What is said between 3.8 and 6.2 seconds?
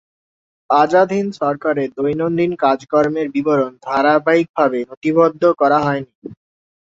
ধারাবাহিকভাবে নথিবদ্ধ করা হয়নি।